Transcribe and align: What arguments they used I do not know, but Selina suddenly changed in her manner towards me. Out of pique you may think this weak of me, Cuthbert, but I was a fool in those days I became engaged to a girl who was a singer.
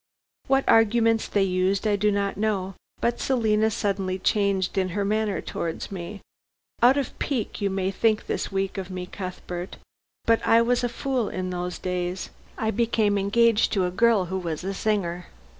What 0.47 0.67
arguments 0.67 1.27
they 1.27 1.43
used 1.43 1.85
I 1.85 1.95
do 1.95 2.09
not 2.11 2.35
know, 2.35 2.73
but 3.01 3.19
Selina 3.19 3.69
suddenly 3.69 4.17
changed 4.17 4.75
in 4.75 4.89
her 4.97 5.05
manner 5.05 5.41
towards 5.41 5.91
me. 5.91 6.21
Out 6.81 6.97
of 6.97 7.19
pique 7.19 7.61
you 7.61 7.69
may 7.69 7.91
think 7.91 8.25
this 8.25 8.51
weak 8.51 8.79
of 8.79 8.89
me, 8.89 9.05
Cuthbert, 9.05 9.77
but 10.25 10.41
I 10.43 10.59
was 10.59 10.83
a 10.83 10.89
fool 10.89 11.29
in 11.29 11.51
those 11.51 11.77
days 11.77 12.31
I 12.57 12.71
became 12.71 13.15
engaged 13.19 13.71
to 13.73 13.85
a 13.85 13.91
girl 13.91 14.25
who 14.25 14.39
was 14.39 14.63
a 14.63 14.73
singer. 14.73 15.27